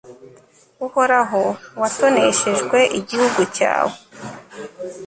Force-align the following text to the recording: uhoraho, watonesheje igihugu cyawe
uhoraho, 0.85 1.43
watonesheje 1.81 2.79
igihugu 2.99 3.41
cyawe 3.55 3.95